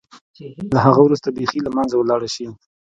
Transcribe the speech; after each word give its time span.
له 0.73 0.79
هغه 0.85 1.01
وروسته 1.03 1.27
بېخي 1.37 1.59
له 1.63 1.69
منځه 1.77 1.95
ولاړه 1.97 2.29
شي. 2.35 2.45